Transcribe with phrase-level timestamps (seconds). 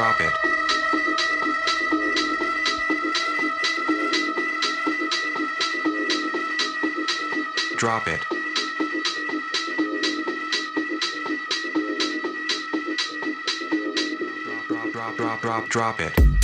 [0.00, 0.32] drop it.
[7.76, 8.20] Drop it.
[14.46, 16.39] Drop, drop, drop, drop, drop, drop it.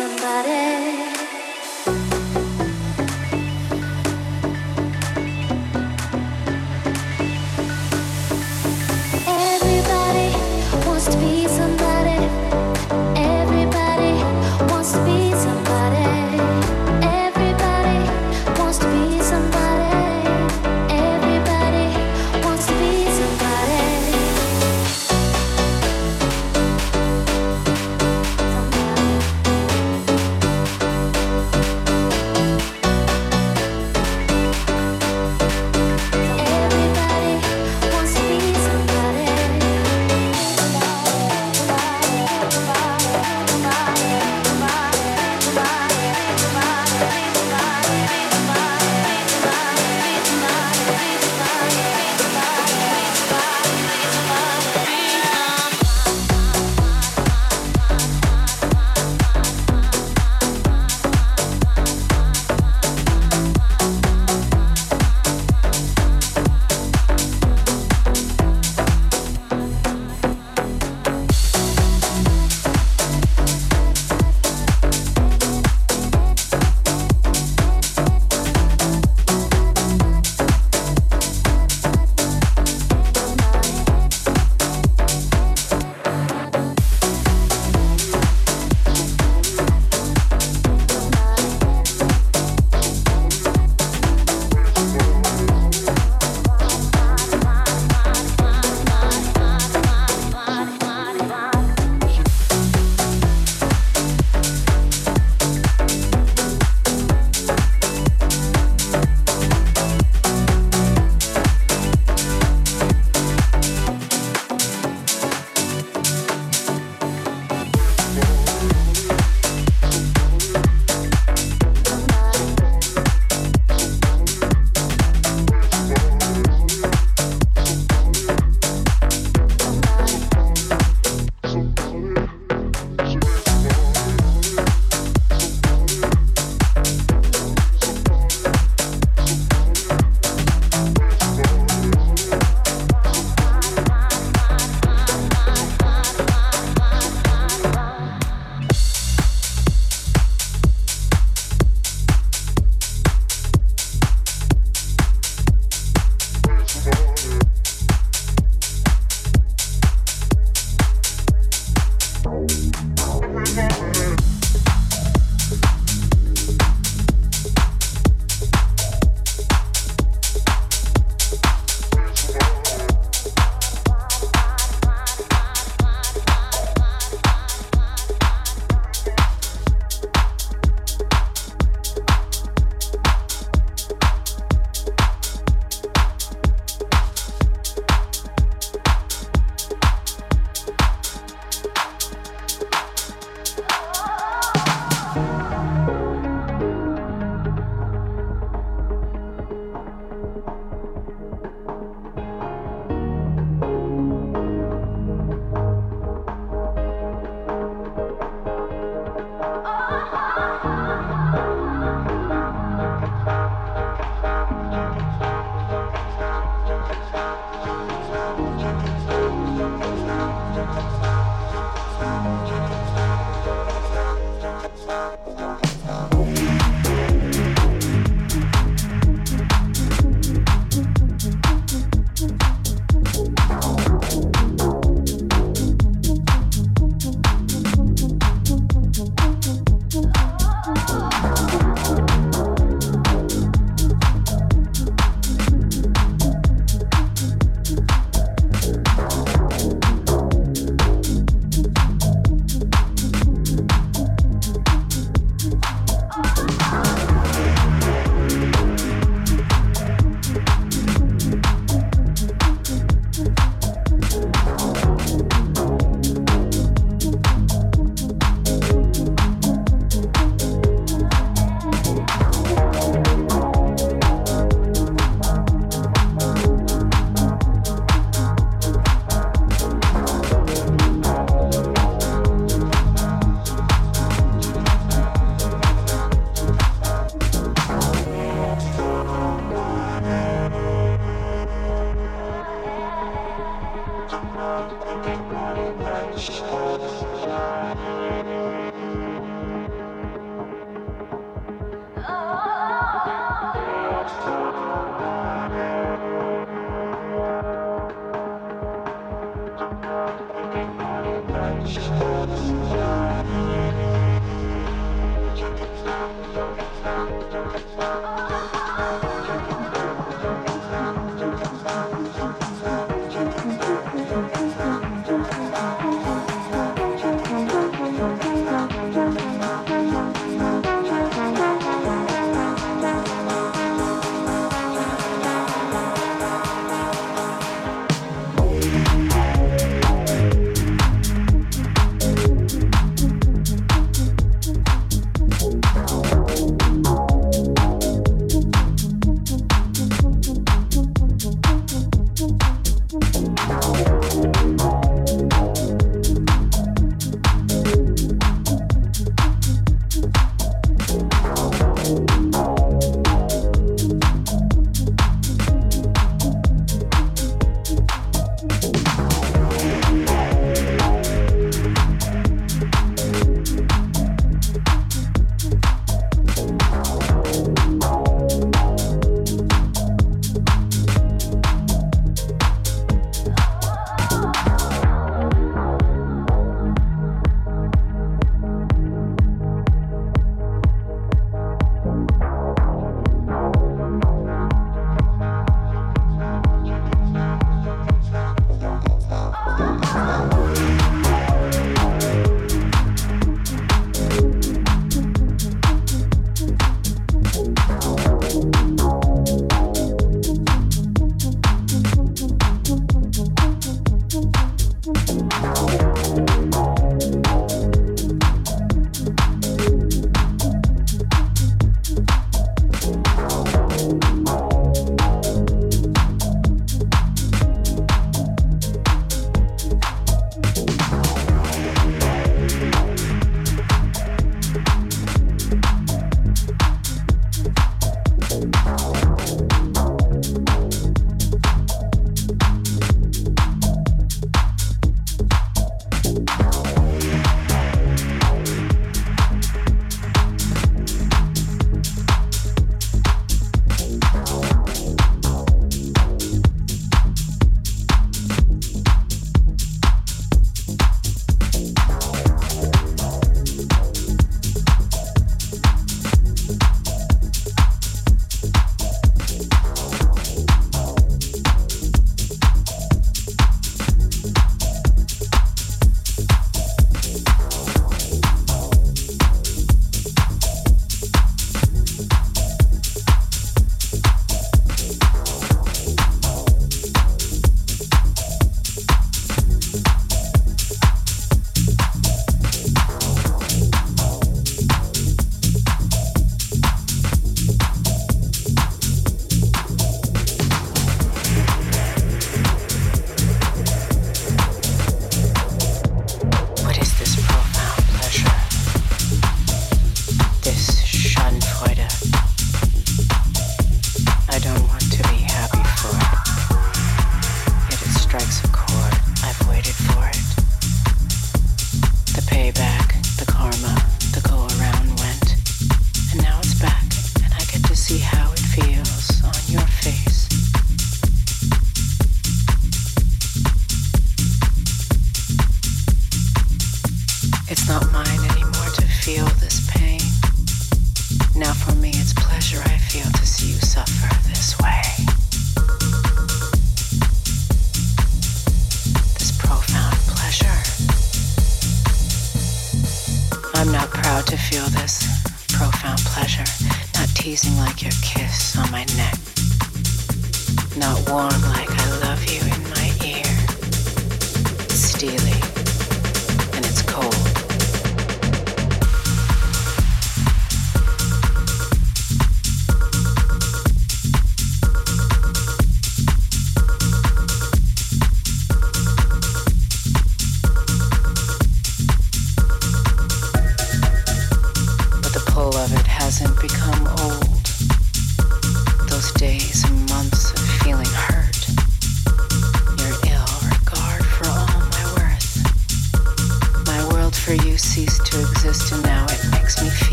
[0.00, 0.69] Somebody.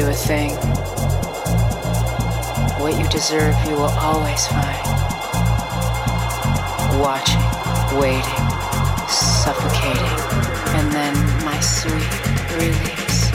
[0.00, 0.50] do a thing.
[2.82, 4.84] What you deserve, you will always find.
[6.98, 7.46] Watching,
[8.00, 8.44] waiting,
[9.06, 10.18] suffocating,
[10.74, 11.14] and then
[11.44, 12.10] my sweet
[12.58, 13.30] release.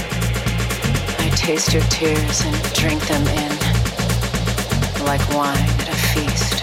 [1.20, 3.52] I taste your tears and drink them in
[5.06, 6.58] like wine at a feast.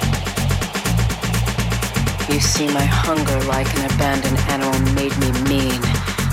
[2.30, 5.80] You see my hunger like an abandoned animal made me mean.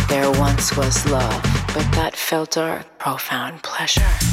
[0.10, 1.42] There once was love,
[1.74, 4.33] but that fell dark profound pleasure.